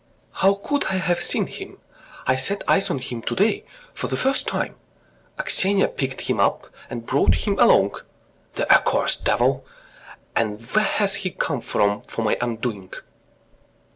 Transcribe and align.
"How 0.31 0.55
could 0.55 0.85
I 0.85 0.95
have 0.95 1.19
seen 1.19 1.45
him? 1.45 1.77
I 2.25 2.35
set 2.35 2.63
eyes 2.67 2.89
on 2.89 2.97
him 2.97 3.21
to 3.21 3.35
day 3.35 3.65
for 3.93 4.07
the 4.07 4.17
first 4.17 4.47
time. 4.47 4.73
Aksinya 5.37 5.89
picked 5.89 6.21
him 6.21 6.39
up 6.39 6.65
and 6.89 7.05
brought 7.05 7.35
him 7.45 7.59
along... 7.59 7.97
the 8.55 8.65
accursed 8.73 9.23
devil.... 9.23 9.63
And 10.35 10.59
where 10.71 10.83
has 10.85 11.17
he 11.17 11.29
come 11.29 11.61
from 11.61 12.01
for 12.01 12.23
my 12.23 12.35
undoing!" 12.41 12.91